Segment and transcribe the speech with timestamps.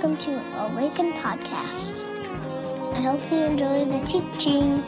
[0.00, 2.04] welcome to Awaken Podcast.
[2.94, 4.80] I hope you enjoy the teaching.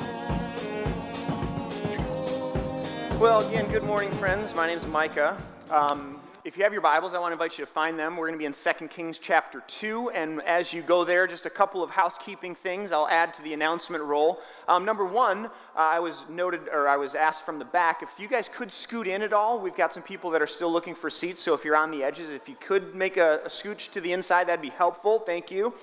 [3.19, 4.54] Well, again, good morning, friends.
[4.54, 5.37] My name is Micah.
[5.69, 8.17] Um, if you have your Bibles, I want to invite you to find them.
[8.17, 10.11] We're going to be in 2 Kings chapter 2.
[10.11, 13.53] And as you go there, just a couple of housekeeping things I'll add to the
[13.53, 14.41] announcement roll.
[14.67, 18.19] Um, number one, uh, I was noted, or I was asked from the back, if
[18.19, 19.61] you guys could scoot in at all.
[19.61, 21.42] We've got some people that are still looking for seats.
[21.42, 24.12] So if you're on the edges, if you could make a, a scooch to the
[24.12, 25.19] inside, that'd be helpful.
[25.19, 25.75] Thank you.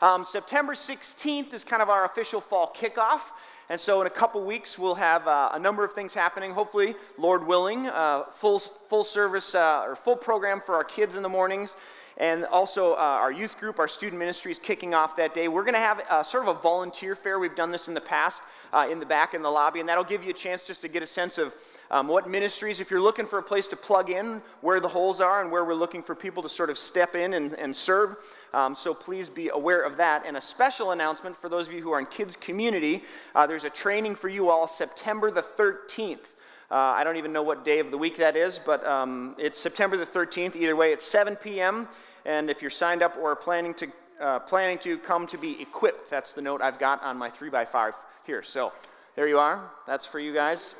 [0.00, 3.20] Um, September 16th is kind of our official fall kickoff.
[3.70, 6.52] And so, in a couple weeks, we'll have uh, a number of things happening.
[6.52, 11.22] Hopefully, Lord willing, uh, full, full service uh, or full program for our kids in
[11.22, 11.74] the mornings.
[12.18, 15.48] And also, uh, our youth group, our student ministry is kicking off that day.
[15.48, 17.38] We're going to have uh, sort of a volunteer fair.
[17.38, 18.42] We've done this in the past
[18.74, 20.88] uh, in the back in the lobby, and that'll give you a chance just to
[20.88, 21.54] get a sense of
[21.90, 25.20] um, what ministries, if you're looking for a place to plug in, where the holes
[25.20, 28.16] are, and where we're looking for people to sort of step in and, and serve.
[28.52, 30.24] Um, so please be aware of that.
[30.26, 33.64] And a special announcement for those of you who are in kids' community uh, there's
[33.64, 36.26] a training for you all September the 13th.
[36.70, 39.60] Uh, I don't even know what day of the week that is, but um, it's
[39.60, 40.56] September the 13th.
[40.56, 41.88] Either way, it's 7 p.m.
[42.24, 43.88] And if you're signed up or planning to,
[44.20, 47.94] uh, planning to come to be equipped, that's the note I've got on my 3x5
[48.26, 48.42] here.
[48.42, 48.72] So
[49.16, 49.70] there you are.
[49.86, 50.74] That's for you guys.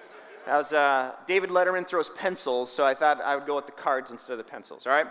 [0.47, 3.73] That was, uh, David Letterman throws pencils, so I thought I would go with the
[3.73, 5.06] cards instead of the pencils, all right?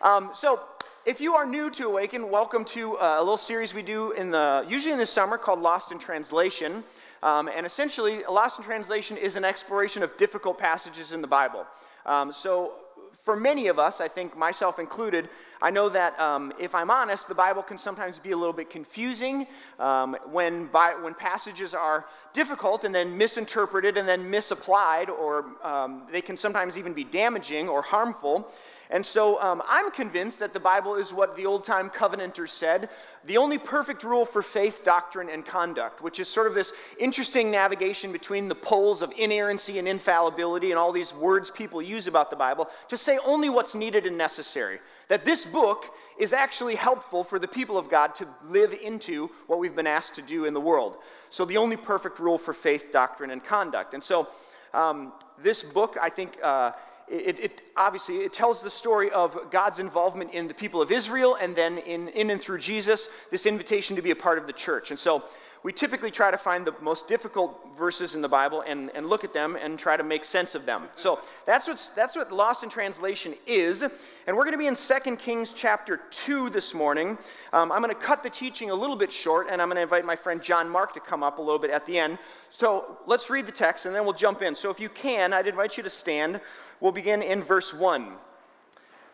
[0.00, 0.60] Um, so
[1.04, 4.30] if you are new to Awaken, welcome to uh, a little series we do in
[4.30, 6.82] the, usually in the summer called Lost in Translation.
[7.22, 11.66] Um, and essentially, Lost in Translation is an exploration of difficult passages in the Bible.
[12.04, 12.74] Um, so
[13.22, 15.28] for many of us, I think myself included,
[15.60, 18.68] I know that um, if I'm honest, the Bible can sometimes be a little bit
[18.68, 19.46] confusing
[19.78, 26.02] um, when, by, when passages are difficult and then misinterpreted and then misapplied, or um,
[26.12, 28.50] they can sometimes even be damaging or harmful.
[28.90, 32.88] And so um, I'm convinced that the Bible is what the old time covenanters said
[33.26, 37.50] the only perfect rule for faith, doctrine, and conduct, which is sort of this interesting
[37.50, 42.30] navigation between the poles of inerrancy and infallibility and all these words people use about
[42.30, 44.78] the Bible to say only what's needed and necessary.
[45.08, 49.58] That this book is actually helpful for the people of God to live into what
[49.58, 50.98] we've been asked to do in the world.
[51.28, 53.94] So, the only perfect rule for faith, doctrine, and conduct.
[53.94, 54.28] And so,
[54.72, 56.72] um, this book, I think, uh,
[57.08, 61.36] it, it, obviously it tells the story of god's involvement in the people of israel
[61.40, 64.52] and then in, in and through jesus this invitation to be a part of the
[64.52, 64.90] church.
[64.90, 65.24] And so
[65.62, 69.24] we typically try to find the most difficult verses in the bible and, and look
[69.24, 70.84] at them and try to make sense of them.
[70.94, 73.82] So that's, what's, that's what lost in translation is.
[73.82, 77.18] And we're going to be in 2 kings chapter 2 this morning.
[77.52, 79.82] Um, i'm going to cut the teaching a little bit short and i'm going to
[79.82, 82.18] invite my friend john mark to come up a little bit at the end.
[82.50, 84.54] So let's read the text and then we'll jump in.
[84.54, 86.40] So if you can i'd invite you to stand
[86.80, 88.12] We'll begin in verse 1.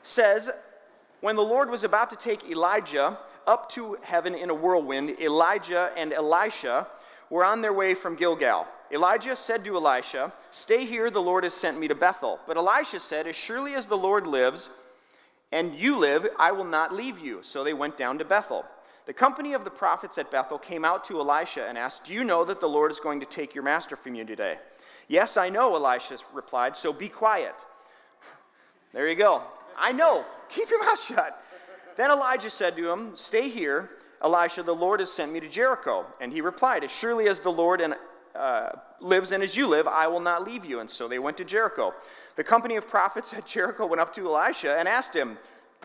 [0.03, 0.50] says,
[1.21, 5.93] When the Lord was about to take Elijah up to heaven in a whirlwind, Elijah
[5.97, 6.87] and Elisha
[7.31, 8.67] were on their way from Gilgal.
[8.91, 12.39] Elijah said to Elisha, Stay here, the Lord has sent me to Bethel.
[12.47, 14.69] But Elisha said, As surely as the Lord lives,
[15.51, 17.41] and you live, I will not leave you.
[17.43, 18.65] So they went down to Bethel.
[19.06, 22.25] The company of the prophets at Bethel came out to Elisha and asked, Do you
[22.25, 24.59] know that the Lord is going to take your master from you today?
[25.12, 27.55] Yes, I know, Elisha replied, so be quiet.
[28.95, 29.43] There you go.
[29.77, 30.25] I know.
[30.49, 31.39] Keep your mouth shut.
[31.99, 33.91] Then Elijah said to him, Stay here.
[34.25, 36.06] Elisha, the Lord has sent me to Jericho.
[36.22, 37.95] And he replied, As surely as the Lord and,
[38.34, 38.71] uh,
[39.03, 40.81] lives and as you live, I will not leave you.
[40.81, 41.93] And so they went to Jericho.
[42.37, 45.37] The company of prophets at Jericho went up to Elisha and asked him,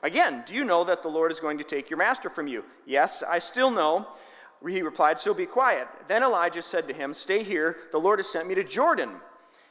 [0.04, 2.64] Again, do you know that the Lord is going to take your master from you?
[2.86, 4.08] Yes, I still know.
[4.66, 5.88] He replied, So be quiet.
[6.08, 9.12] Then Elijah said to him, Stay here, the Lord has sent me to Jordan.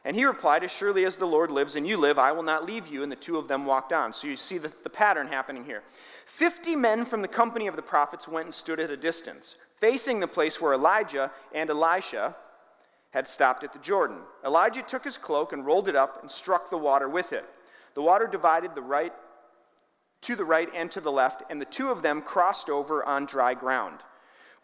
[0.04, 2.64] And he replied, As surely as the Lord lives and you live, I will not
[2.64, 3.02] leave you.
[3.02, 4.12] And the two of them walked on.
[4.12, 5.82] So you see the, the pattern happening here.
[6.26, 10.20] Fifty men from the company of the prophets went and stood at a distance, facing
[10.20, 12.36] the place where Elijah and Elisha
[13.10, 14.18] had stopped at the Jordan.
[14.44, 17.44] Elijah took his cloak and rolled it up and struck the water with it.
[17.94, 19.12] The water divided the right
[20.22, 23.26] to the right and to the left, and the two of them crossed over on
[23.26, 24.00] dry ground.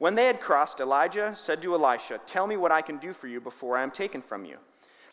[0.03, 3.29] When they had crossed, Elijah said to Elisha, Tell me what I can do for
[3.29, 4.57] you before I am taken from you.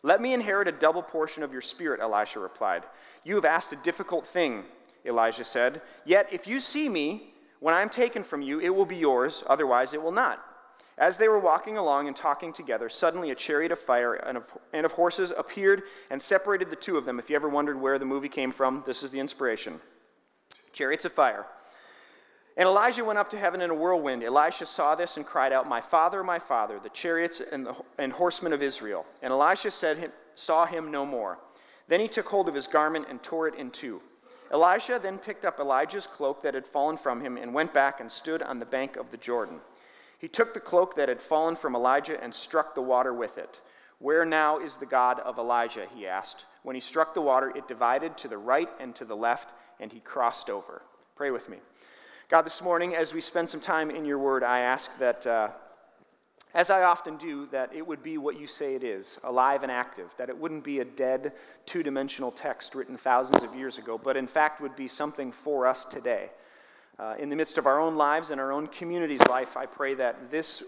[0.02, 2.82] Let me inherit a double portion of your spirit, Elisha replied.
[3.22, 4.64] You have asked a difficult thing,
[5.06, 5.80] Elijah said.
[6.04, 9.44] Yet if you see me when I am taken from you, it will be yours,
[9.46, 10.44] otherwise it will not.
[10.98, 14.58] As they were walking along and talking together, suddenly a chariot of fire and of,
[14.72, 17.20] and of horses appeared and separated the two of them.
[17.20, 19.80] If you ever wondered where the movie came from, this is the inspiration.
[20.72, 21.46] Chariots of fire.
[22.56, 24.24] And Elijah went up to heaven in a whirlwind.
[24.24, 28.12] Elisha saw this and cried out, My father, my father, the chariots and, the, and
[28.12, 29.06] horsemen of Israel.
[29.22, 31.38] And Elisha said, him, saw him no more.
[31.88, 34.00] Then he took hold of his garment and tore it in two.
[34.50, 38.10] Elisha then picked up Elijah's cloak that had fallen from him and went back and
[38.10, 39.60] stood on the bank of the Jordan.
[40.18, 43.60] He took the cloak that had fallen from Elijah and struck the water with it.
[44.00, 45.86] Where now is the God of Elijah?
[45.94, 46.46] he asked.
[46.62, 49.92] When he struck the water, it divided to the right and to the left, and
[49.92, 50.82] he crossed over.
[51.16, 51.58] Pray with me.
[52.30, 55.48] God, this morning, as we spend some time in your word, I ask that, uh,
[56.54, 59.72] as I often do, that it would be what you say it is alive and
[59.72, 61.32] active, that it wouldn't be a dead,
[61.66, 65.66] two dimensional text written thousands of years ago, but in fact would be something for
[65.66, 66.30] us today.
[67.00, 69.94] Uh, in the midst of our own lives and our own community's life, I pray
[69.94, 70.62] that this,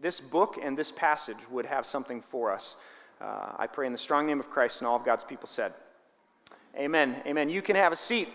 [0.00, 2.76] this book and this passage would have something for us.
[3.20, 5.74] Uh, I pray in the strong name of Christ and all of God's people said,
[6.74, 7.16] Amen.
[7.26, 7.50] Amen.
[7.50, 8.30] You can have a seat.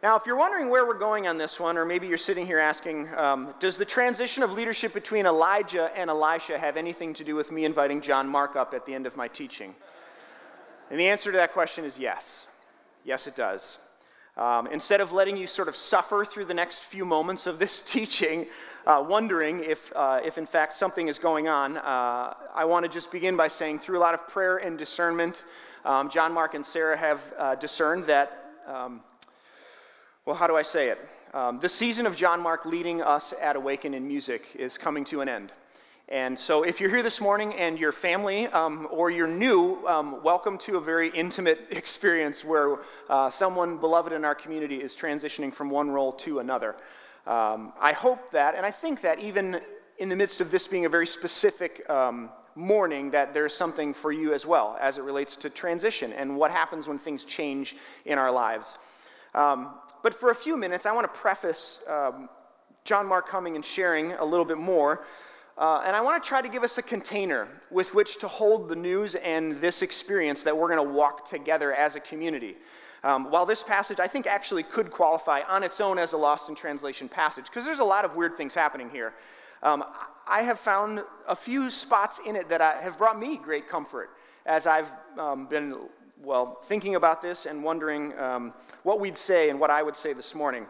[0.00, 2.60] Now, if you're wondering where we're going on this one, or maybe you're sitting here
[2.60, 7.34] asking, um, does the transition of leadership between Elijah and Elisha have anything to do
[7.34, 9.74] with me inviting John Mark up at the end of my teaching?
[10.88, 12.46] And the answer to that question is yes.
[13.04, 13.78] Yes, it does.
[14.36, 17.82] Um, instead of letting you sort of suffer through the next few moments of this
[17.92, 18.46] teaching,
[18.86, 22.88] uh, wondering if, uh, if in fact something is going on, uh, I want to
[22.88, 25.42] just begin by saying through a lot of prayer and discernment,
[25.84, 28.44] um, John, Mark, and Sarah have uh, discerned that.
[30.28, 30.98] Well, how do I say it?
[31.32, 35.22] Um, the season of John Mark leading us at Awaken in music is coming to
[35.22, 35.52] an end.
[36.10, 40.22] And so, if you're here this morning and your family um, or you're new, um,
[40.22, 42.76] welcome to a very intimate experience where
[43.08, 46.76] uh, someone beloved in our community is transitioning from one role to another.
[47.26, 49.62] Um, I hope that, and I think that even
[49.96, 54.12] in the midst of this being a very specific um, morning, that there's something for
[54.12, 58.18] you as well as it relates to transition and what happens when things change in
[58.18, 58.76] our lives.
[59.34, 62.28] Um, but for a few minutes, I want to preface um,
[62.84, 65.04] John Mark coming and sharing a little bit more.
[65.58, 68.68] Uh, and I want to try to give us a container with which to hold
[68.68, 72.56] the news and this experience that we're going to walk together as a community.
[73.02, 76.48] Um, while this passage, I think, actually could qualify on its own as a lost
[76.48, 79.14] in translation passage, because there's a lot of weird things happening here.
[79.62, 79.84] Um,
[80.26, 84.10] I have found a few spots in it that I, have brought me great comfort
[84.46, 85.76] as I've um, been
[86.22, 90.12] well, thinking about this and wondering um, what we'd say and what I would say
[90.12, 90.66] this morning.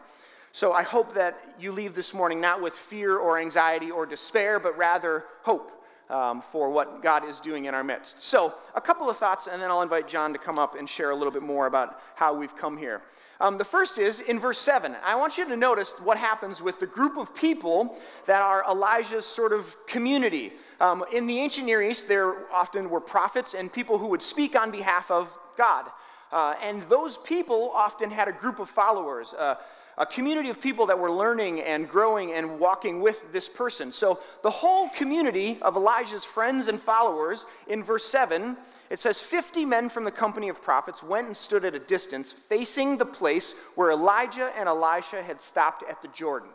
[0.52, 4.58] So I hope that you leave this morning not with fear or anxiety or despair,
[4.58, 5.72] but rather hope
[6.10, 8.20] um, for what God is doing in our midst.
[8.22, 11.10] So, a couple of thoughts, and then I'll invite John to come up and share
[11.10, 13.02] a little bit more about how we've come here.
[13.40, 14.96] Um, the first is in verse 7.
[15.04, 17.96] I want you to notice what happens with the group of people
[18.26, 20.52] that are Elijah's sort of community.
[20.80, 24.56] Um, in the ancient Near East, there often were prophets and people who would speak
[24.56, 25.86] on behalf of God.
[26.32, 29.54] Uh, and those people often had a group of followers, uh,
[29.98, 33.90] a community of people that were learning and growing and walking with this person.
[33.90, 38.56] So the whole community of Elijah's friends and followers, in verse 7,
[38.90, 42.32] it says 50 men from the company of prophets went and stood at a distance,
[42.32, 46.50] facing the place where Elijah and Elisha had stopped at the Jordan.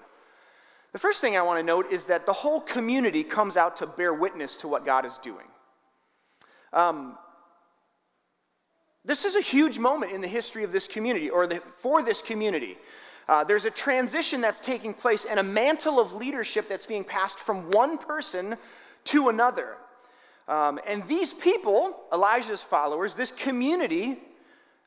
[0.93, 3.87] The first thing I want to note is that the whole community comes out to
[3.87, 5.47] bear witness to what God is doing.
[6.71, 7.17] Um,
[9.05, 12.21] this is a huge moment in the history of this community, or the, for this
[12.21, 12.77] community.
[13.27, 17.39] Uh, there's a transition that's taking place and a mantle of leadership that's being passed
[17.39, 18.57] from one person
[19.05, 19.77] to another.
[20.47, 24.17] Um, and these people, Elijah's followers, this community,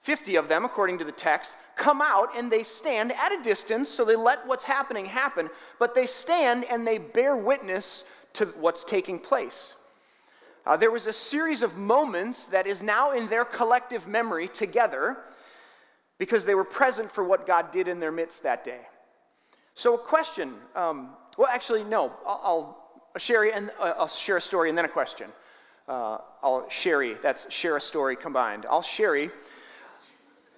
[0.03, 3.91] 50 of them according to the text, come out and they stand at a distance,
[3.91, 8.85] so they let what's happening happen, but they stand and they bear witness to what's
[8.85, 9.75] taking place.
[10.67, 15.17] Uh, there was a series of moments that is now in their collective memory together
[16.19, 18.81] because they were present for what God did in their midst that day.
[19.75, 20.55] So, a question.
[20.75, 22.13] Um, well, actually, no.
[22.27, 22.41] I'll,
[23.15, 25.31] I'll share and uh, I'll share a story and then a question.
[25.89, 27.17] Uh, I'll Sherry.
[27.23, 28.67] That's share a story combined.
[28.69, 29.31] I'll Sherry.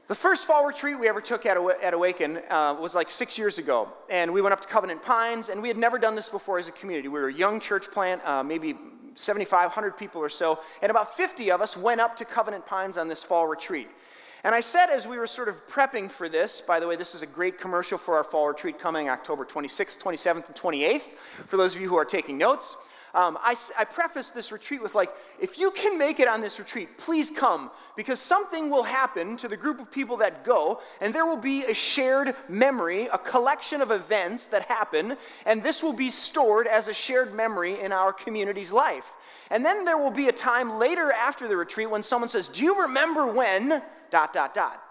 [0.07, 3.59] The first fall retreat we ever took at, at Awaken uh, was like six years
[3.59, 3.89] ago.
[4.09, 6.67] And we went up to Covenant Pines, and we had never done this before as
[6.67, 7.09] a community.
[7.09, 8.75] We were a young church plant, uh, maybe
[9.17, 13.09] 7,500 people or so, and about 50 of us went up to Covenant Pines on
[13.09, 13.89] this fall retreat.
[14.45, 17.15] And I said as we were sort of prepping for this, by the way, this
[17.15, 21.03] is a great commercial for our fall retreat coming October 26th, 27th, and 28th,
[21.49, 22.77] for those of you who are taking notes.
[23.15, 26.59] Um, I, I prefaced this retreat with, like, if you can make it on this
[26.59, 31.13] retreat, please come, because something will happen to the group of people that go, and
[31.13, 35.17] there will be a shared memory, a collection of events that happen,
[35.47, 39.15] and this will be stored as a shared memory in our community's life.
[39.51, 42.63] And then there will be a time later after the retreat when someone says, Do
[42.63, 43.83] you remember when?
[44.11, 44.83] Dot, dot, dot.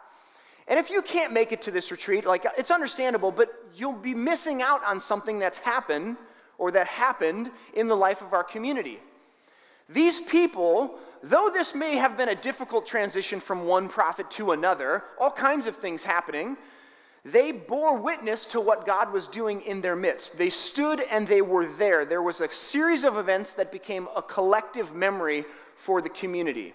[0.68, 4.14] And if you can't make it to this retreat, like it's understandable, but you'll be
[4.14, 6.18] missing out on something that's happened
[6.58, 9.00] or that happened in the life of our community.
[9.90, 15.04] These people though this may have been a difficult transition from one prophet to another,
[15.20, 16.58] all kinds of things happening,
[17.26, 20.38] they bore witness to what God was doing in their midst.
[20.38, 22.06] They stood and they were there.
[22.06, 25.46] There was a series of events that became a collective memory
[25.76, 26.74] for the community.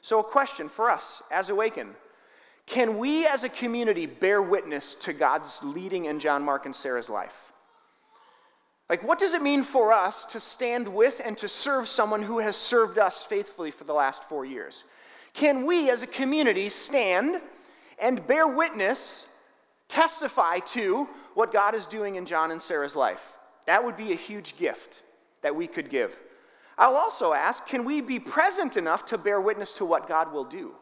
[0.00, 1.94] So, a question for us as Awaken
[2.66, 7.08] Can we as a community bear witness to God's leading in John, Mark, and Sarah's
[7.08, 7.52] life?
[8.88, 12.38] Like, what does it mean for us to stand with and to serve someone who
[12.38, 14.84] has served us faithfully for the last four years?
[15.34, 17.40] Can we as a community stand
[17.98, 19.26] and bear witness,
[19.88, 23.22] testify to what God is doing in John and Sarah's life?
[23.66, 25.02] That would be a huge gift
[25.42, 26.16] that we could give.
[26.78, 30.44] I'll also ask can we be present enough to bear witness to what God will
[30.44, 30.74] do?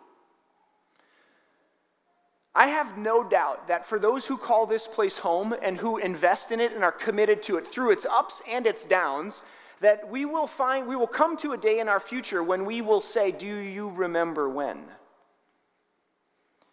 [2.55, 6.53] I have no doubt that for those who call this place home and who invest
[6.53, 9.43] in it and are committed to it through its ups and its downs,
[9.81, 12.81] that we will find, we will come to a day in our future when we
[12.81, 14.85] will say, Do you remember when?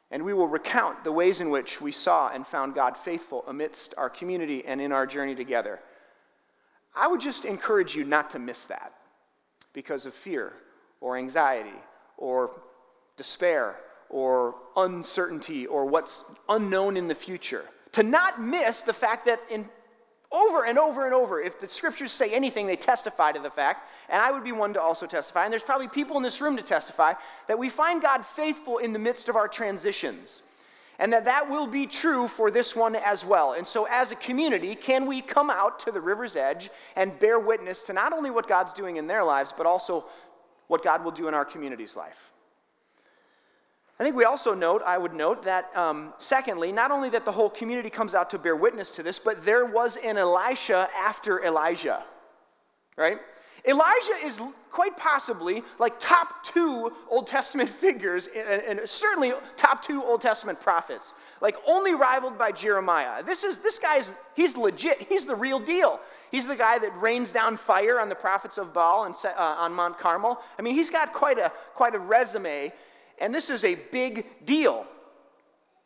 [0.09, 3.93] And we will recount the ways in which we saw and found God faithful amidst
[3.97, 5.81] our community and in our journey together.
[6.95, 8.93] I would just encourage you not to miss that
[9.73, 10.53] because of fear
[11.01, 11.79] or anxiety
[12.17, 12.51] or
[13.17, 13.75] despair
[14.09, 17.65] or uncertainty or what's unknown in the future.
[17.93, 19.67] To not miss the fact that in
[20.31, 23.87] over and over and over, if the scriptures say anything, they testify to the fact,
[24.09, 26.57] and I would be one to also testify, and there's probably people in this room
[26.57, 27.13] to testify,
[27.47, 30.41] that we find God faithful in the midst of our transitions.
[30.99, 33.53] And that that will be true for this one as well.
[33.53, 37.39] And so, as a community, can we come out to the river's edge and bear
[37.39, 40.05] witness to not only what God's doing in their lives, but also
[40.67, 42.31] what God will do in our community's life?
[43.99, 47.31] I think we also note, I would note that, um, secondly, not only that the
[47.31, 51.43] whole community comes out to bear witness to this, but there was an Elisha after
[51.43, 52.03] Elijah,
[52.97, 53.19] right?
[53.65, 54.41] Elijah is
[54.71, 60.59] quite possibly like top two Old Testament figures, and, and certainly top two Old Testament
[60.59, 63.23] prophets, like only rivaled by Jeremiah.
[63.23, 65.01] This is this guy's he's legit.
[65.07, 65.99] He's the real deal.
[66.31, 69.71] He's the guy that rains down fire on the prophets of Baal and, uh, on
[69.71, 70.41] Mount Carmel.
[70.57, 72.73] I mean, he's got quite a quite a resume
[73.19, 74.85] and this is a big deal.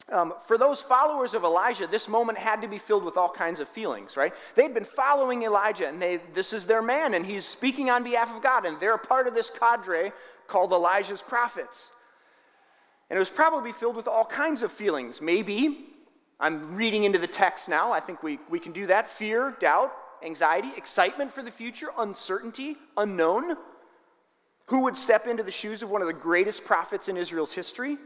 [0.10, 3.60] Um, for those followers of Elijah, this moment had to be filled with all kinds
[3.60, 4.34] of feelings, right?
[4.56, 8.34] They'd been following Elijah, and they, this is their man, and he's speaking on behalf
[8.34, 10.14] of God, and they're a part of this cadre
[10.48, 11.92] called Elijah's prophets.
[13.10, 15.22] And it was probably filled with all kinds of feelings.
[15.22, 15.88] Maybe,
[16.40, 19.92] I'm reading into the text now, I think we, we can do that fear, doubt,
[20.24, 23.58] anxiety, excitement for the future, uncertainty, unknown.
[24.68, 27.98] Who would step into the shoes of one of the greatest prophets in Israel's history?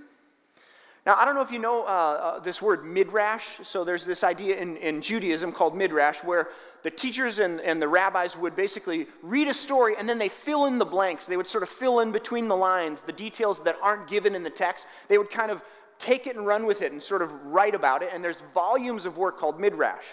[1.06, 3.46] Now, I don't know if you know uh, uh, this word midrash.
[3.64, 6.50] So, there's this idea in, in Judaism called midrash where
[6.84, 10.66] the teachers and, and the rabbis would basically read a story and then they fill
[10.66, 11.26] in the blanks.
[11.26, 14.44] They would sort of fill in between the lines the details that aren't given in
[14.44, 14.86] the text.
[15.08, 15.62] They would kind of
[15.98, 18.10] take it and run with it and sort of write about it.
[18.14, 20.06] And there's volumes of work called midrash.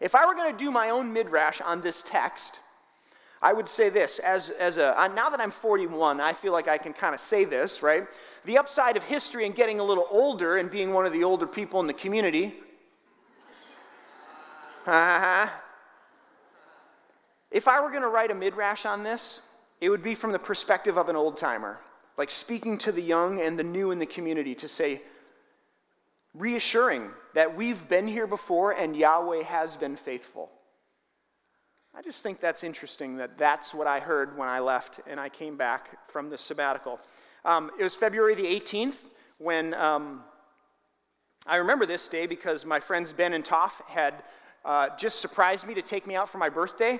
[0.00, 2.60] If I were going to do my own midrash on this text,
[3.44, 6.78] I would say this as, as a, now that I'm 41, I feel like I
[6.78, 8.08] can kind of say this, right?
[8.46, 11.46] The upside of history and getting a little older and being one of the older
[11.46, 12.54] people in the community.
[17.50, 19.40] If I were going to write a midrash on this,
[19.80, 21.78] it would be from the perspective of an old timer,
[22.18, 25.02] like speaking to the young and the new in the community to say,
[26.34, 30.50] reassuring that we've been here before and Yahweh has been faithful.
[31.96, 35.28] I just think that's interesting that that's what I heard when I left and I
[35.28, 36.98] came back from the sabbatical.
[37.44, 38.96] Um, it was February the 18th
[39.38, 40.24] when um,
[41.46, 44.24] I remember this day because my friends Ben and Toff had
[44.64, 46.98] uh, just surprised me to take me out for my birthday.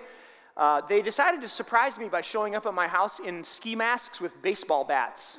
[0.56, 4.20] Uh, they decided to surprise me by showing up at my house in ski masks
[4.20, 5.38] with baseball bats.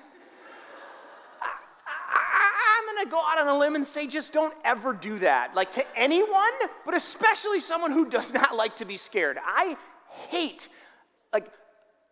[2.95, 5.53] Going to go out on a limb and say just don't ever do that.
[5.53, 6.53] Like to anyone,
[6.85, 9.37] but especially someone who does not like to be scared.
[9.45, 9.77] I
[10.29, 10.67] hate,
[11.33, 11.47] like,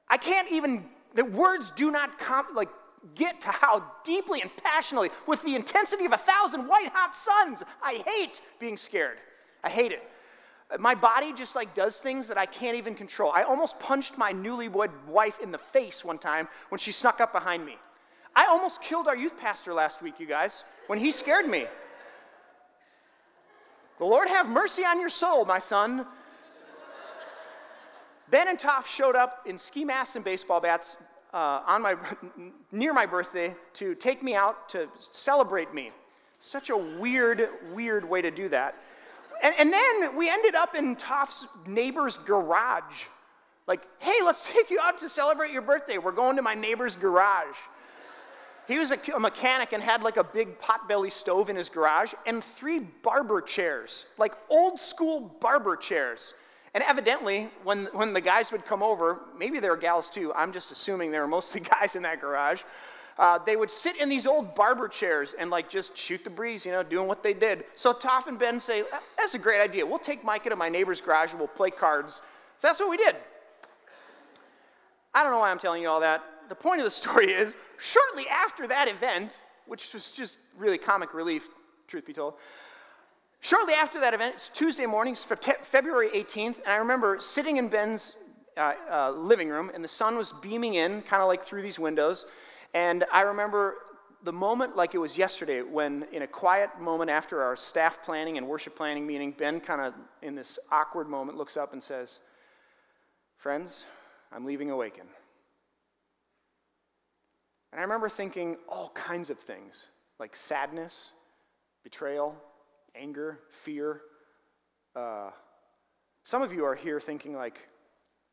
[0.10, 0.86] I can't even,
[1.16, 2.70] the words do not comp, like,
[3.16, 7.64] get to how deeply and passionately, with the intensity of a thousand white hot suns,
[7.82, 9.18] I hate being scared.
[9.64, 10.04] I hate it.
[10.80, 13.32] My body just like does things that I can't even control.
[13.34, 17.32] I almost punched my newlywed wife in the face one time when she snuck up
[17.32, 17.78] behind me.
[18.36, 21.66] I almost killed our youth pastor last week, you guys when he scared me.
[24.00, 26.06] The Lord have mercy on your soul, my son.
[28.30, 30.98] Ben and Toff showed up in ski masks and baseball bats
[31.34, 31.96] uh, on my,
[32.72, 35.92] near my birthday to take me out to celebrate me.
[36.40, 38.78] Such a weird, weird way to do that.
[39.42, 43.04] And, and then we ended up in Toff's neighbor's garage.
[43.68, 45.98] Like, hey, let's take you out to celebrate your birthday.
[46.00, 47.56] We're going to my neighbor's garage.
[48.68, 52.14] He was a, a mechanic and had like a big potbelly stove in his garage
[52.26, 56.34] and three barber chairs, like old school barber chairs.
[56.74, 60.52] And evidently, when, when the guys would come over, maybe they were gals too, I'm
[60.52, 62.62] just assuming they were mostly guys in that garage,
[63.20, 66.66] uh, they would sit in these old barber chairs and like just shoot the breeze,
[66.66, 67.66] you know, doing what they did.
[67.76, 68.84] So Toff and Ben say,
[69.18, 69.86] that's a great idea.
[69.86, 72.22] We'll take Micah to my neighbor's garage and we'll play cards.
[72.58, 73.16] So that's what we did.
[75.14, 76.24] I don't know why I'm telling you all that.
[76.54, 81.16] The point of the story is, shortly after that event, which was just really comic
[81.16, 81.50] relief,
[81.88, 82.36] truth be told,
[83.40, 85.26] shortly after that event, it's Tuesday morning, it's
[85.64, 88.18] February 18th, and I remember sitting in Ben's
[88.56, 91.80] uh, uh, living room, and the sun was beaming in, kind of like through these
[91.80, 92.28] windows.
[92.76, 93.78] And I remember
[94.22, 98.38] the moment like it was yesterday when, in a quiet moment after our staff planning
[98.38, 102.20] and worship planning meeting, Ben kind of, in this awkward moment, looks up and says,
[103.38, 103.86] Friends,
[104.32, 105.08] I'm leaving Awaken.
[107.74, 109.88] And I remember thinking all kinds of things
[110.20, 111.10] like sadness,
[111.84, 112.36] betrayal,
[112.96, 114.02] anger, fear.
[114.96, 115.32] Uh,
[116.24, 117.68] some of you are here thinking, like,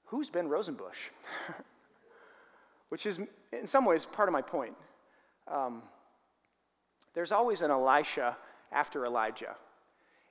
[0.04, 0.98] who's Ben Rosenbush?
[2.90, 3.18] Which is,
[3.50, 4.74] in some ways, part of my point.
[5.50, 5.84] Um,
[7.14, 8.36] there's always an Elisha
[8.70, 9.56] after Elijah.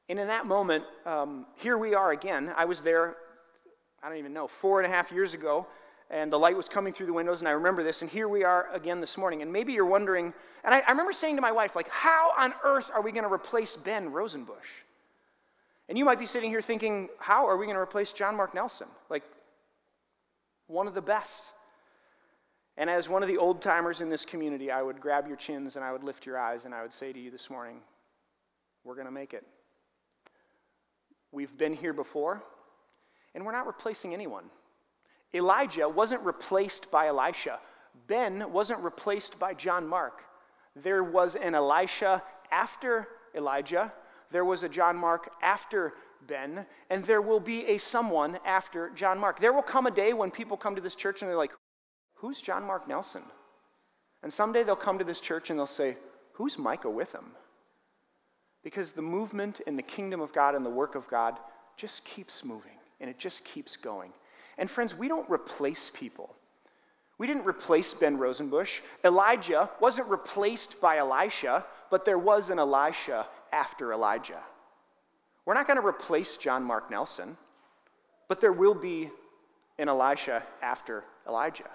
[0.07, 2.53] And in that moment, um, here we are again.
[2.55, 3.17] I was there
[4.01, 5.67] I don't even know, four and a half years ago,
[6.09, 8.43] and the light was coming through the windows, and I remember this, and here we
[8.43, 9.41] are again this morning.
[9.41, 12.53] And maybe you're wondering, and I, I remember saying to my wife, like, how on
[12.63, 14.57] earth are we going to replace Ben Rosenbush?
[15.87, 18.53] And you might be sitting here thinking, how are we going to replace John Mark
[18.53, 18.87] Nelson?
[19.09, 19.23] Like,
[20.67, 21.45] one of the best.
[22.77, 25.75] And as one of the old timers in this community, I would grab your chins
[25.75, 27.81] and I would lift your eyes and I would say to you this morning,
[28.83, 29.45] we're going to make it.
[31.31, 32.41] We've been here before.
[33.35, 34.45] And we're not replacing anyone.
[35.33, 37.59] Elijah wasn't replaced by Elisha.
[38.07, 40.24] Ben wasn't replaced by John Mark.
[40.75, 43.91] There was an Elisha after Elijah.
[44.31, 45.93] There was a John Mark after
[46.27, 46.65] Ben.
[46.89, 49.39] And there will be a someone after John Mark.
[49.39, 51.53] There will come a day when people come to this church and they're like,
[52.15, 53.23] Who's John Mark Nelson?
[54.23, 55.97] And someday they'll come to this church and they'll say,
[56.34, 57.32] Who's Micah with him?
[58.63, 61.38] Because the movement in the kingdom of God and the work of God
[61.77, 64.12] just keeps moving and it just keeps going.
[64.60, 66.36] And friends, we don't replace people.
[67.17, 68.82] We didn't replace Ben Rosenbush.
[69.04, 74.41] Elijah wasn't replaced by Elisha, but there was an Elisha after Elijah.
[75.45, 77.38] We're not going to replace John Mark Nelson,
[78.28, 79.10] but there will be
[79.80, 81.69] an Elisha after Elijah.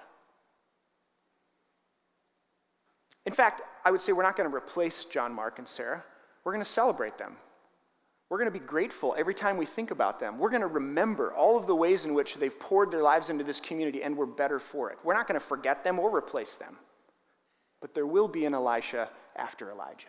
[3.27, 6.05] In fact, I would say we're not going to replace John Mark and Sarah.
[6.45, 7.37] We're going to celebrate them.
[8.35, 10.41] We're going to be grateful every time we think about them.
[10.41, 13.45] We're going to remember all of the ways in which they've poured their lives into
[13.45, 14.99] this community and we're better for it.
[15.05, 16.77] We're not going to forget them or replace them.
[17.81, 20.09] But there will be an Elisha after Elijah.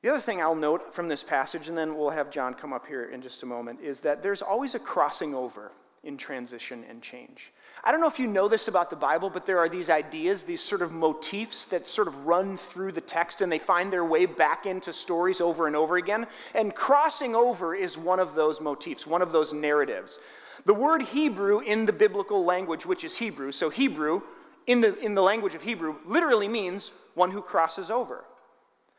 [0.00, 2.86] The other thing I'll note from this passage, and then we'll have John come up
[2.86, 5.72] here in just a moment, is that there's always a crossing over
[6.04, 7.52] in transition and change.
[7.82, 10.44] I don't know if you know this about the Bible, but there are these ideas,
[10.44, 14.04] these sort of motifs that sort of run through the text and they find their
[14.04, 16.26] way back into stories over and over again.
[16.54, 20.18] And crossing over is one of those motifs, one of those narratives.
[20.66, 24.20] The word Hebrew in the biblical language, which is Hebrew, so Hebrew
[24.66, 28.24] in the, in the language of Hebrew literally means one who crosses over,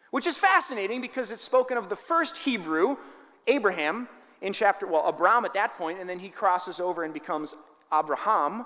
[0.10, 2.98] which is fascinating because it's spoken of the first Hebrew,
[3.46, 4.08] Abraham,
[4.42, 7.54] in chapter, well, Abram at that point, and then he crosses over and becomes
[7.94, 8.66] Abraham.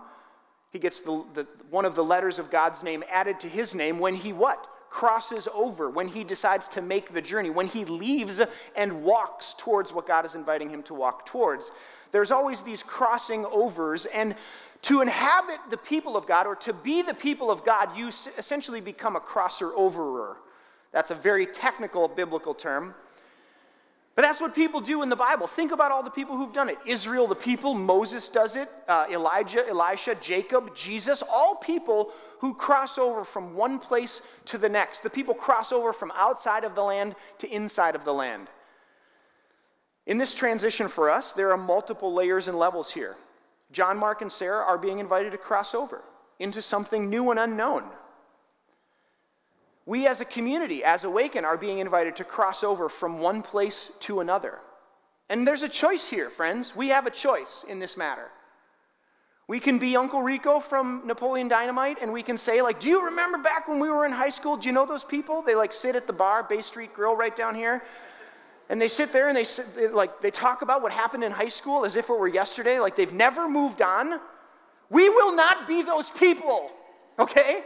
[0.72, 4.00] He gets the, the, one of the letters of God's name added to his name
[4.00, 4.68] when he what?
[4.90, 8.42] Crosses over, when he decides to make the journey, when he leaves
[8.76, 11.72] and walks towards what God is inviting him to walk towards.
[12.12, 14.36] There's always these crossing overs, and
[14.84, 18.80] to inhabit the people of God or to be the people of God, you essentially
[18.80, 20.36] become a crosser overer.
[20.92, 22.96] That's a very technical biblical term.
[24.16, 25.46] But that's what people do in the Bible.
[25.46, 29.08] Think about all the people who've done it Israel, the people, Moses does it, uh,
[29.12, 35.04] Elijah, Elisha, Jacob, Jesus, all people who cross over from one place to the next.
[35.04, 38.48] The people cross over from outside of the land to inside of the land.
[40.06, 43.18] In this transition for us, there are multiple layers and levels here.
[43.72, 46.02] John, Mark, and Sarah are being invited to cross over
[46.40, 47.84] into something new and unknown.
[49.86, 53.92] We as a community, as Awaken, are being invited to cross over from one place
[54.02, 54.60] to another.
[55.30, 56.76] And there's a choice here, friends.
[56.76, 58.30] We have a choice in this matter.
[59.48, 63.06] We can be Uncle Rico from Napoleon Dynamite and we can say, like, do you
[63.06, 64.58] remember back when we were in high school?
[64.58, 65.44] Do you know those people?
[65.44, 67.84] They like sit at the bar, Bay Street Grill right down here.
[68.70, 71.32] And they sit there and they, sit, they, like they talk about what happened in
[71.32, 74.20] high school as if it were yesterday, like they've never moved on.
[74.90, 76.72] We will not be those people,
[77.20, 77.64] okay?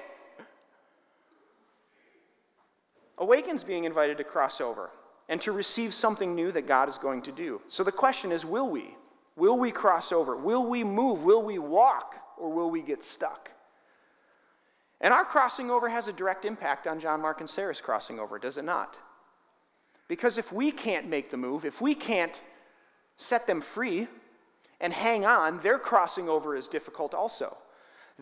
[3.19, 4.89] Awaken's being invited to cross over
[5.27, 7.61] and to receive something new that God is going to do.
[7.67, 8.95] So the question is will we?
[9.35, 10.35] Will we cross over?
[10.35, 11.23] Will we move?
[11.23, 12.15] Will we walk?
[12.37, 13.51] Or will we get stuck?
[15.01, 18.37] And our crossing over has a direct impact on John, Mark, and Sarah's crossing over,
[18.37, 18.97] does it not?
[20.07, 22.41] Because if we can't make the move, if we can't
[23.15, 24.07] set them free
[24.81, 27.55] and hang on, their crossing over is difficult also.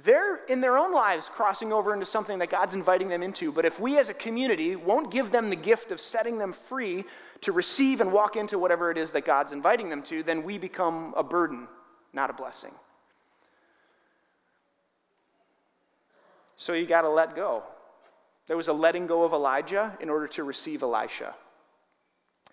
[0.03, 3.51] They're in their own lives crossing over into something that God's inviting them into.
[3.51, 7.03] But if we as a community won't give them the gift of setting them free
[7.41, 10.59] to receive and walk into whatever it is that God's inviting them to, then we
[10.59, 11.67] become a burden,
[12.13, 12.73] not a blessing.
[16.57, 17.63] So you got to let go.
[18.45, 21.33] There was a letting go of Elijah in order to receive Elisha.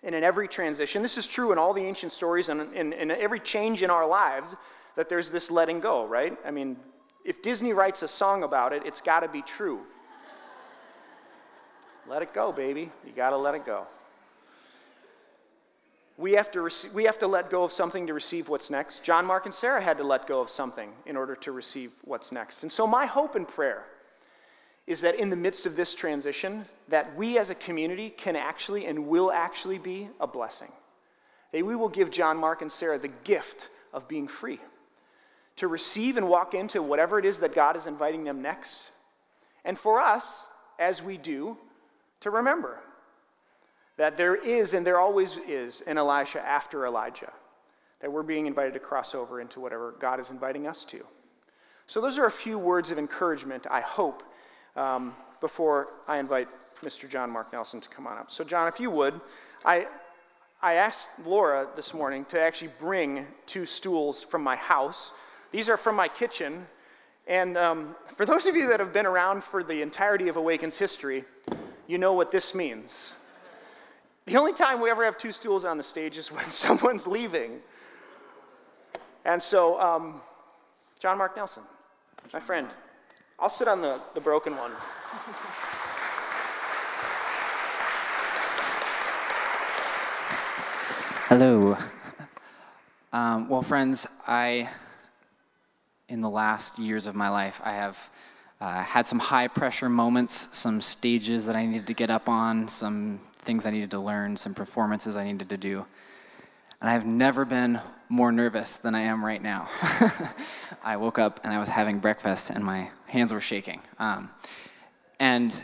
[0.03, 3.11] And in every transition, this is true in all the ancient stories and in, in,
[3.11, 4.55] every change in our lives,
[4.95, 6.37] that there's this letting go, right?
[6.45, 6.77] I mean,
[7.25, 9.81] if Disney writes a song about it, it's got to be true.
[12.07, 12.91] let it go, baby.
[13.03, 13.87] You got to let it go.
[16.17, 19.03] We have, to rec- we have to let go of something to receive what's next.
[19.03, 22.31] John, Mark, and Sarah had to let go of something in order to receive what's
[22.31, 22.61] next.
[22.61, 23.85] And so, my hope and prayer
[24.87, 28.85] is that in the midst of this transition, that we as a community can actually
[28.85, 30.71] and will actually be a blessing.
[31.51, 34.59] That we will give John, Mark, and Sarah the gift of being free
[35.57, 38.91] to receive and walk into whatever it is that God is inviting them next.
[39.63, 40.47] And for us,
[40.79, 41.57] as we do,
[42.21, 42.79] to remember
[43.97, 47.31] that there is and there always is an Elisha after Elijah,
[48.01, 51.05] that we're being invited to cross over into whatever God is inviting us to.
[51.87, 54.23] So, those are a few words of encouragement, I hope,
[54.75, 56.47] um, before I invite
[56.83, 57.07] Mr.
[57.07, 58.31] John Mark Nelson to come on up.
[58.31, 59.21] So, John, if you would,
[59.63, 59.87] I,
[60.61, 65.11] I asked Laura this morning to actually bring two stools from my house.
[65.55, 66.67] These are from my kitchen.
[67.27, 70.77] And um, for those of you that have been around for the entirety of Awaken's
[70.77, 71.23] history,
[71.87, 73.13] you know what this means.
[74.25, 77.61] The only time we ever have two stools on the stage is when someone's leaving.
[79.23, 80.19] And so, um,
[80.99, 81.63] John Mark Nelson,
[82.33, 82.67] my friend,
[83.39, 84.71] I'll sit on the, the broken one.
[91.29, 91.77] Hello.
[93.13, 94.67] Um, well, friends, I,
[96.07, 98.09] in the last years of my life, I have
[98.61, 102.67] uh, had some high pressure moments, some stages that I needed to get up on,
[102.67, 105.85] some things I needed to learn, some performances I needed to do.
[106.81, 109.67] And I've never been more nervous than I am right now.
[110.83, 113.81] I woke up and I was having breakfast and my hands were shaking.
[113.97, 114.29] Um,
[115.19, 115.63] and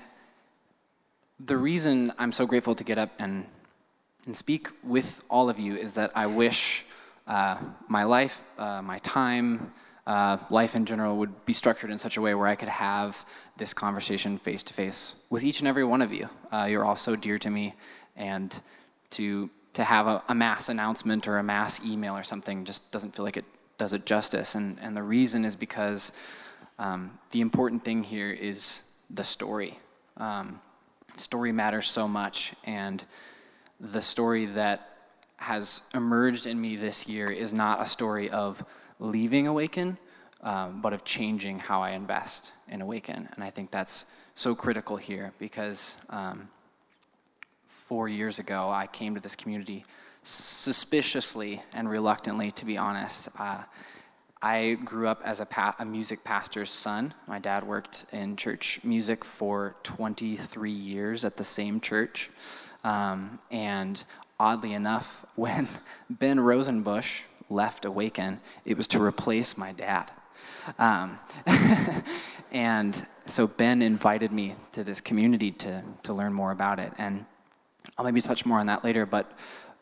[1.39, 3.45] the reason I'm so grateful to get up and,
[4.25, 6.85] and speak with all of you is that I wish
[7.27, 9.71] uh, my life, uh, my time,
[10.07, 13.25] uh, life in general would be structured in such a way where I could have
[13.57, 16.27] this conversation face to face with each and every one of you.
[16.51, 17.75] Uh, you're all so dear to me,
[18.15, 18.59] and
[19.11, 23.15] to to have a, a, mass announcement or a mass email or something just doesn't
[23.15, 23.45] feel like it
[23.77, 24.55] does it justice.
[24.55, 26.11] And, and the reason is because
[26.77, 29.79] um, the important thing here is the story.
[30.17, 30.59] Um,
[31.15, 33.03] story matters so much, and
[33.79, 34.89] the story that
[35.37, 38.63] has emerged in me this year is not a story of
[39.01, 39.97] leaving Awaken,
[40.41, 43.27] um, but of changing how I invest in Awaken.
[43.33, 46.47] And I think that's so critical here because um,
[47.65, 49.83] four years ago, I came to this community
[50.23, 53.27] suspiciously and reluctantly, to be honest.
[53.37, 53.63] Uh,
[54.41, 57.13] I grew up as a, pa- a, music pastor's son.
[57.27, 62.29] My dad worked in church music for 23 years at the same church.
[62.83, 64.03] Um, and
[64.39, 65.67] oddly enough, when
[66.09, 70.11] Ben Rosenbush left Awaken, it was to replace my dad.
[70.79, 71.19] Um,
[72.51, 76.91] and so Ben invited me to this community to, to learn more about it.
[76.97, 77.25] And
[77.97, 79.31] I'll maybe touch more on that later, but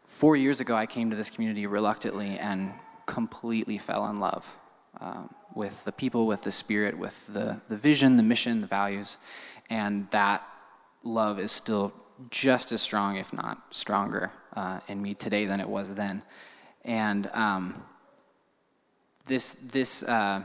[0.05, 2.73] four years ago, I came to this community reluctantly and
[3.05, 4.55] completely fell in love
[4.99, 9.17] um, with the people, with the spirit, with the, the vision, the mission, the values.
[9.69, 10.43] And that
[11.03, 11.93] love is still
[12.29, 16.21] just as strong, if not stronger, uh, in me today than it was then.
[16.85, 17.83] And um,
[19.25, 20.43] this, this, uh,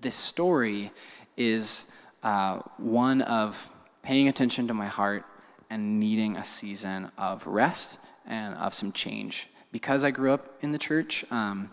[0.00, 0.90] this story
[1.36, 5.24] is uh, one of paying attention to my heart
[5.68, 9.48] and needing a season of rest and of some change.
[9.72, 11.70] Because I grew up in the church, um,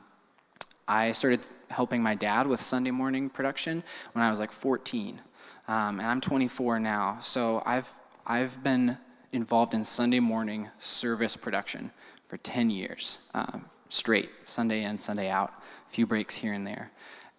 [0.88, 5.20] I started helping my dad with Sunday morning production when I was like 14.
[5.68, 7.18] Um, and I'm 24 now.
[7.20, 7.92] So I've,
[8.26, 8.98] I've been
[9.34, 11.92] involved in Sunday morning service production
[12.28, 15.54] for 10 years um, straight, Sunday in, Sunday out,
[15.88, 16.92] a few breaks here and there.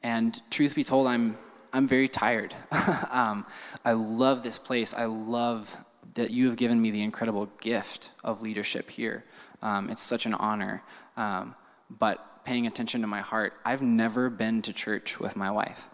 [0.03, 1.37] And truth be told, I'm,
[1.72, 2.55] I'm very tired.
[3.11, 3.46] um,
[3.85, 4.94] I love this place.
[4.94, 5.77] I love
[6.14, 9.24] that you have given me the incredible gift of leadership here.
[9.62, 10.83] Um, it's such an honor.
[11.16, 11.55] Um,
[11.90, 15.90] but paying attention to my heart, I've never been to church with my wife.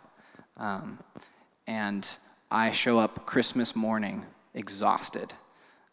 [0.57, 0.99] Um,
[1.67, 2.07] and
[2.51, 5.33] I show up Christmas morning exhausted.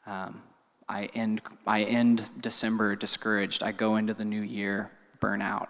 [0.06, 0.44] Um,
[0.91, 3.63] I end, I end December discouraged.
[3.63, 5.69] I go into the new year burnout.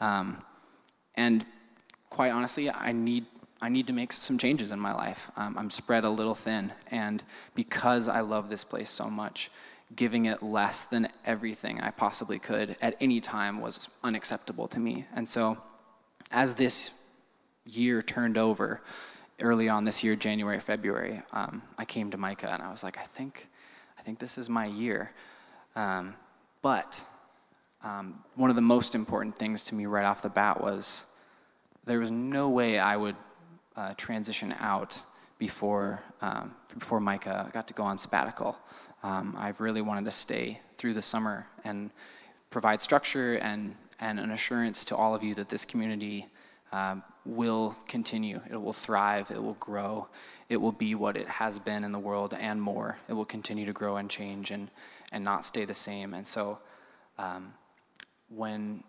[0.00, 0.38] Um,
[1.14, 1.46] and
[2.10, 3.26] quite honestly, I need,
[3.62, 5.30] I need to make some changes in my life.
[5.36, 6.72] Um, I'm spread a little thin.
[6.90, 7.22] And
[7.54, 9.48] because I love this place so much,
[9.94, 15.06] giving it less than everything I possibly could at any time was unacceptable to me.
[15.14, 15.56] And so,
[16.32, 16.92] as this
[17.64, 18.82] year turned over,
[19.40, 22.98] early on this year, January, February, um, I came to Micah and I was like,
[22.98, 23.48] I think,
[24.08, 25.12] think this is my year.
[25.76, 26.14] Um,
[26.62, 27.04] but
[27.84, 31.04] um, one of the most important things to me right off the bat was
[31.84, 33.16] there was no way I would
[33.76, 35.02] uh, transition out
[35.38, 38.56] before um, before Micah got to go on sabbatical.
[39.02, 41.90] Um, I really wanted to stay through the summer and
[42.48, 46.26] provide structure and and an assurance to all of you that this community
[46.72, 48.40] um, will continue.
[48.50, 49.30] It will thrive.
[49.30, 50.08] It will grow.
[50.48, 52.98] It will be what it has been in the world and more.
[53.06, 54.70] It will continue to grow and change and,
[55.12, 56.14] and not stay the same.
[56.14, 56.58] And so
[57.18, 57.52] um,
[58.28, 58.82] when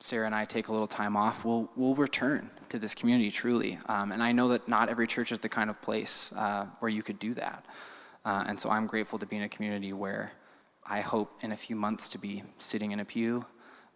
[0.00, 3.78] Sarah and I take a little time off, we'll, we'll return to this community truly.
[3.86, 6.90] Um, and I know that not every church is the kind of place uh, where
[6.90, 7.64] you could do that.
[8.24, 10.32] Uh, and so I'm grateful to be in a community where
[10.84, 13.46] I hope in a few months to be sitting in a pew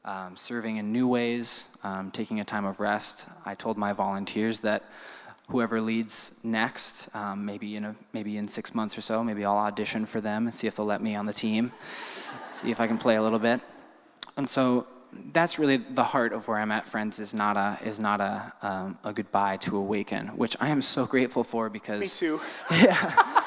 [0.05, 3.29] um, serving in new ways, um, taking a time of rest.
[3.45, 4.85] I told my volunteers that
[5.49, 9.59] whoever leads next, um, maybe in a, maybe in six months or so, maybe I'll
[9.59, 11.73] audition for them and see if they'll let me on the team,
[12.53, 13.61] see if I can play a little bit.
[14.37, 14.87] And so
[15.33, 17.21] that's really the heart of where I'm at, friends.
[17.21, 21.05] Is not a is not a um, a goodbye to awaken, which I am so
[21.07, 22.41] grateful for because me too.
[22.71, 23.43] yeah.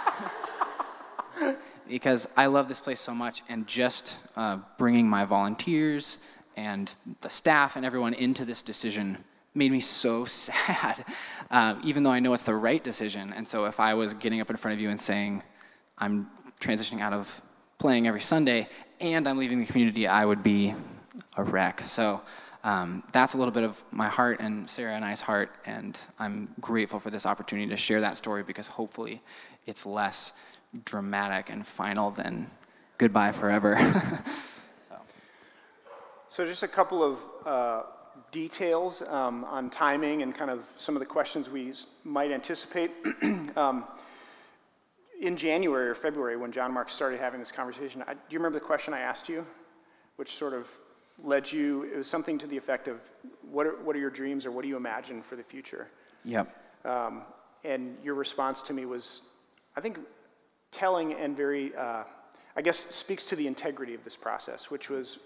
[1.88, 6.20] because I love this place so much, and just uh, bringing my volunteers,
[6.56, 9.18] and the staff and everyone into this decision
[9.54, 11.06] made me so sad,
[11.52, 13.34] uh, even though I know it's the right decision.
[13.34, 15.44] And so if I was getting up in front of you and saying,
[15.98, 17.42] I'm transitioning out of
[17.78, 18.68] playing every Sunday
[19.00, 20.74] and I'm leaving the community, I would be
[21.38, 21.82] a wreck.
[21.82, 22.22] So
[22.64, 26.50] um, that's a little bit of my heart and Sarah and I's heart, and I'm
[26.60, 29.22] grateful for this opportunity to share that story because hopefully
[29.68, 30.34] it's less
[30.84, 32.50] dramatic and final than
[32.98, 33.78] goodbye forever.
[36.36, 37.84] So, just a couple of uh,
[38.34, 41.72] details um, on timing and kind of some of the questions we
[42.04, 42.92] might anticipate.
[43.56, 43.86] um,
[45.22, 48.60] in January or February, when John Mark started having this conversation, I, do you remember
[48.60, 49.46] the question I asked you,
[50.18, 50.68] which sort of
[51.24, 51.84] led you?
[51.84, 53.00] It was something to the effect of,
[53.50, 55.88] "What are, what are your dreams, or what do you imagine for the future?"
[56.26, 56.54] Yep.
[56.84, 57.22] Um,
[57.64, 59.22] and your response to me was,
[59.78, 60.00] I think,
[60.74, 62.04] telling and very, uh,
[62.58, 65.20] I guess, speaks to the integrity of this process, which was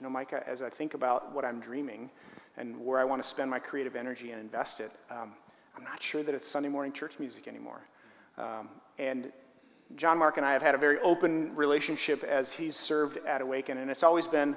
[0.00, 2.10] you know, Micah, as I think about what I'm dreaming
[2.56, 5.32] and where I want to spend my creative energy and invest it, um,
[5.76, 7.82] I'm not sure that it's Sunday morning church music anymore.
[8.38, 9.30] Um, and
[9.96, 13.78] John Mark and I have had a very open relationship as he's served at Awaken,
[13.78, 14.56] and it's always been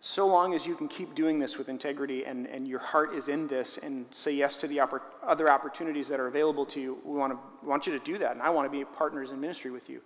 [0.00, 3.28] so long as you can keep doing this with integrity and, and your heart is
[3.28, 6.98] in this and say yes to the oppor- other opportunities that are available to you,
[7.04, 9.30] we want, to, we want you to do that, and I want to be partners
[9.30, 10.00] in ministry with you.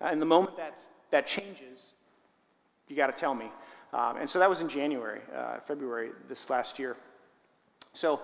[0.00, 1.94] Uh, and the moment that, that changes,
[2.88, 3.50] you got to tell me.
[3.94, 6.96] Um, and so that was in January, uh, February this last year.
[7.92, 8.20] So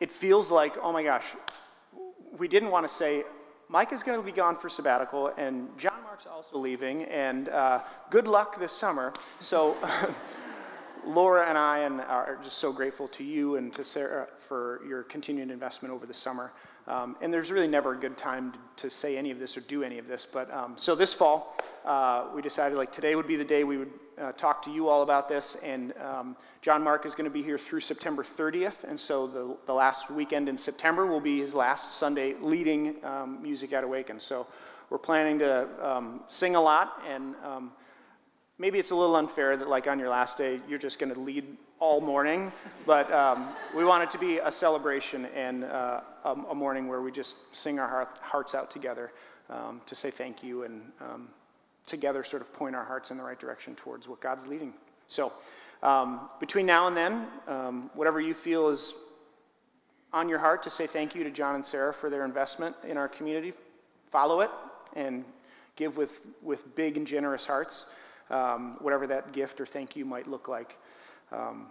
[0.00, 1.24] it feels like, oh my gosh,
[2.36, 3.22] we didn't want to say,
[3.68, 7.78] Mike is going to be gone for sabbatical, and John Mark's also leaving, and uh,
[8.10, 9.12] good luck this summer.
[9.40, 9.76] So
[11.06, 15.04] Laura and I and are just so grateful to you and to Sarah for your
[15.04, 16.52] continued investment over the summer.
[16.88, 19.84] Um, and there's really never a good time to, say any of this or do
[19.84, 20.26] any of this.
[20.30, 23.78] But um, so this fall, uh, we decided like today would be the day we
[23.78, 25.56] would uh, talk to you all about this.
[25.62, 28.84] And um, John Mark is going to be here through September 30th.
[28.84, 33.42] And so the, the last weekend in September will be his last Sunday leading um,
[33.42, 34.20] Music at Awaken.
[34.20, 34.46] So
[34.90, 37.02] we're planning to um, sing a lot.
[37.08, 37.72] And um,
[38.58, 41.20] maybe it's a little unfair that, like, on your last day, you're just going to
[41.20, 41.44] lead
[41.78, 42.52] all morning.
[42.86, 47.02] But um, we want it to be a celebration and uh, a, a, morning where
[47.02, 49.12] we just sing our heart, hearts out together
[49.84, 50.80] to say thank you and
[51.86, 54.72] together sort of point our hearts in the right direction towards what God's leading.
[55.06, 55.32] So,
[55.82, 58.94] um, between now and then, um, whatever you feel is
[60.12, 62.96] on your heart to say thank you to John and Sarah for their investment in
[62.96, 63.52] our community,
[64.10, 64.50] follow it
[64.94, 65.24] and
[65.74, 67.86] give with, with big and generous hearts,
[68.30, 70.76] um, whatever that gift or thank you might look like.
[71.32, 71.66] Um,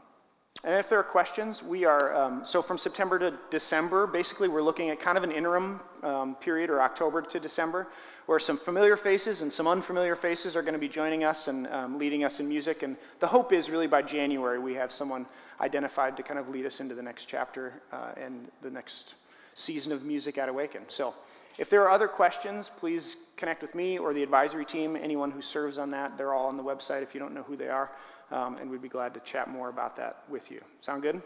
[0.63, 4.61] and if there are questions, we are, um, so from September to December, basically we're
[4.61, 7.87] looking at kind of an interim um, period or October to December
[8.25, 11.67] where some familiar faces and some unfamiliar faces are going to be joining us and
[11.67, 12.83] um, leading us in music.
[12.83, 15.25] And the hope is really by January we have someone
[15.59, 19.15] identified to kind of lead us into the next chapter uh, and the next
[19.55, 20.83] season of music at Awaken.
[20.87, 21.13] So
[21.57, 25.41] if there are other questions, please connect with me or the advisory team, anyone who
[25.41, 26.17] serves on that.
[26.17, 27.91] They're all on the website if you don't know who they are
[28.31, 30.61] um, and we'd be glad to chat more about that with you.
[30.79, 31.21] Sound good?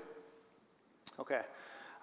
[1.20, 1.42] Okay.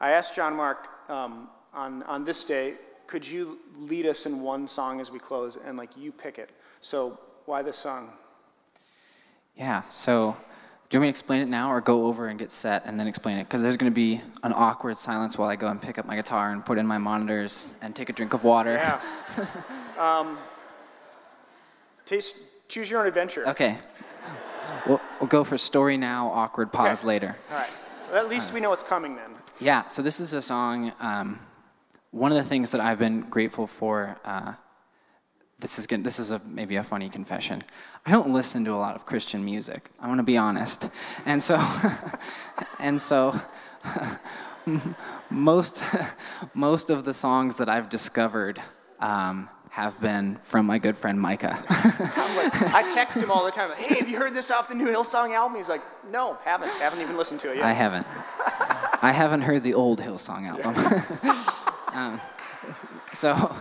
[0.01, 2.75] I asked John Mark um, on, on this day,
[3.13, 6.49] could you lead us in one song as we close and like you pick it?
[6.81, 8.09] So why this song?
[9.55, 10.35] Yeah, so
[10.89, 12.99] do you want me to explain it now or go over and get set and
[12.99, 13.45] then explain it?
[13.45, 16.17] Because there's going to be an awkward silence while I go and pick up my
[16.17, 18.77] guitar and put in my monitors and take a drink of water.
[18.77, 18.99] Yeah.
[19.99, 20.39] um,
[22.07, 23.47] taste, choose your own adventure.
[23.47, 23.77] Okay.
[24.87, 27.09] We'll, we'll go for story now, awkward pause Okay.
[27.09, 27.37] later.
[27.51, 27.71] All right.
[28.11, 29.33] Well, at least we know what's coming then.
[29.61, 30.95] Yeah, so this is a song.
[30.99, 31.39] Um,
[32.13, 34.21] one of the things that I've been grateful for.
[34.25, 34.53] Uh,
[35.59, 37.63] this is good, this is a, maybe a funny confession.
[38.05, 39.91] I don't listen to a lot of Christian music.
[39.99, 40.91] I want to be honest,
[41.25, 41.61] and so,
[42.79, 43.41] and so,
[45.31, 45.83] most
[46.55, 48.61] most of the songs that I've discovered
[49.01, 51.65] um, have been from my good friend Micah.
[51.69, 53.71] I text him all the time.
[53.71, 55.57] Like, hey, have you heard this off the new Hillsong album?
[55.57, 56.71] He's like, no, haven't.
[56.73, 57.65] Haven't even listened to it yet.
[57.65, 58.07] I haven't.
[59.01, 60.75] I haven't heard the old Hillsong album.
[61.93, 62.21] Um,
[63.13, 63.35] so,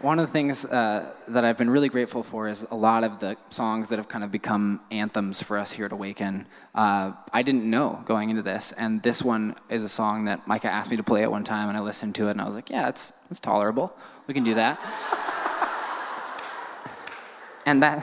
[0.00, 3.20] one of the things uh, that I've been really grateful for is a lot of
[3.20, 6.46] the songs that have kind of become anthems for us here at Awaken.
[6.74, 10.72] Uh, I didn't know going into this, and this one is a song that Micah
[10.72, 12.54] asked me to play at one time, and I listened to it, and I was
[12.54, 13.94] like, yeah, it's, it's tolerable.
[14.26, 14.78] We can do that.
[17.66, 17.98] and that.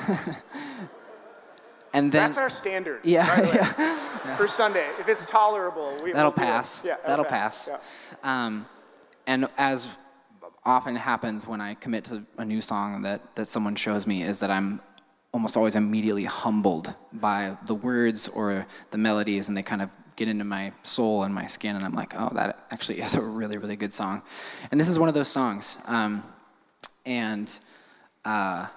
[1.93, 2.29] and then.
[2.29, 3.01] That's our standard.
[3.03, 4.35] Yeah, the way, yeah.
[4.35, 6.83] For Sunday, if it's tolerable, we, That'll we'll pass.
[6.85, 7.69] Yeah, That'll pass.
[7.71, 8.45] Yeah.
[8.45, 8.67] Um,
[9.27, 9.93] and as
[10.63, 14.39] often happens when I commit to a new song that, that someone shows me, is
[14.39, 14.81] that I'm
[15.33, 20.29] almost always immediately humbled by the words or the melodies, and they kind of get
[20.29, 23.57] into my soul and my skin, and I'm like, oh, that actually is a really,
[23.57, 24.21] really good song.
[24.71, 25.77] And this is one of those songs.
[25.85, 26.23] Um,
[27.05, 27.59] and
[28.23, 28.67] uh,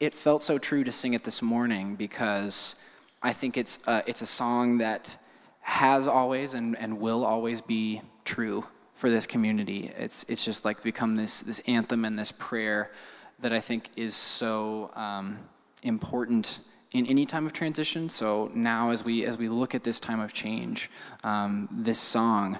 [0.00, 2.76] it felt so true to sing it this morning because
[3.22, 5.16] I think it's a, it's a song that
[5.60, 8.64] has always and, and will always be true
[8.96, 9.92] for this community.
[9.96, 12.90] It's, it's just like become this, this anthem and this prayer
[13.38, 15.38] that I think is so um,
[15.82, 16.60] important
[16.92, 18.08] in any time of transition.
[18.08, 20.90] So now, as we as we look at this time of change,
[21.24, 22.58] um, this song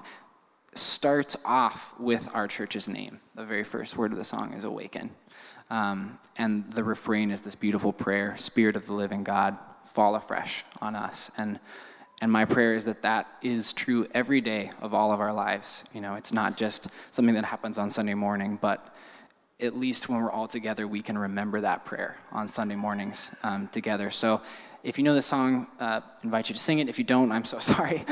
[0.75, 3.19] starts off with our church's name.
[3.33, 5.09] The very first word of the song is "Awaken,"
[5.71, 10.63] um, and the refrain is this beautiful prayer: "Spirit of the living God, fall afresh
[10.81, 11.59] on us." And
[12.21, 15.83] and my prayer is that that is true every day of all of our lives.
[15.93, 18.95] You know, it's not just something that happens on Sunday morning, but
[19.59, 23.67] at least when we're all together, we can remember that prayer on Sunday mornings um,
[23.67, 24.09] together.
[24.09, 24.41] So
[24.83, 26.87] if you know the song, uh, invite you to sing it.
[26.89, 28.03] If you don't, I'm so sorry.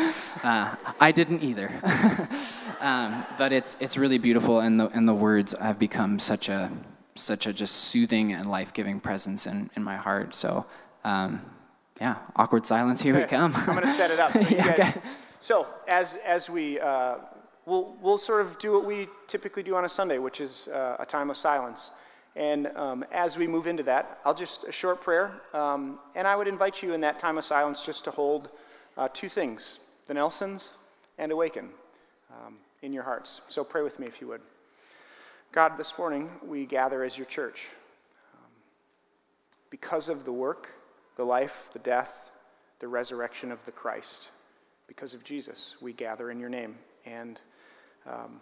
[0.43, 1.71] Uh, I didn't either.
[2.81, 6.71] um, but it's, it's really beautiful, and the, and the words have become such a,
[7.15, 10.35] such a just soothing and life-giving presence in, in my heart.
[10.35, 10.65] So
[11.03, 11.41] um,
[12.01, 13.53] yeah, awkward silence, here we come.
[13.55, 14.31] I'm going to set it up.
[14.31, 15.01] So, Yeah, guys- okay.
[15.39, 17.15] so as, as we, uh,
[17.65, 20.97] we'll, we'll sort of do what we typically do on a Sunday, which is uh,
[20.99, 21.91] a time of silence.
[22.35, 25.31] And um, as we move into that, I'll just, a short prayer.
[25.53, 28.49] Um, and I would invite you in that time of silence just to hold
[28.97, 30.71] uh, two things the Nelsons
[31.17, 31.69] and Awaken
[32.29, 33.41] um, in your hearts.
[33.47, 34.41] So pray with me if you would.
[35.51, 37.69] God, this morning we gather as your church
[38.33, 38.49] Um,
[39.71, 40.69] because of the work,
[41.15, 42.31] the life, the death,
[42.79, 44.29] the resurrection of the Christ.
[44.87, 46.75] Because of Jesus, we gather in your name.
[47.05, 47.39] And
[48.05, 48.41] um,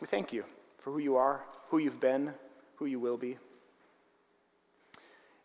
[0.00, 0.44] we thank you
[0.78, 2.32] for who you are, who you've been,
[2.76, 3.36] who you will be.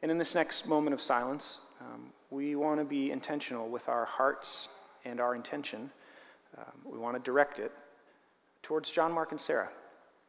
[0.01, 4.05] And in this next moment of silence, um, we want to be intentional with our
[4.05, 4.69] hearts
[5.03, 5.89] and our intention.
[6.57, 7.71] Um, we want to direct it
[8.61, 9.69] towards John, Mark, and Sarah